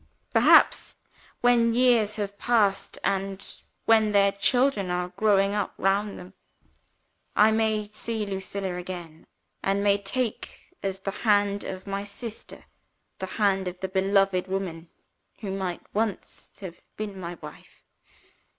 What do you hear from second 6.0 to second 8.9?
them, I may see Lucilla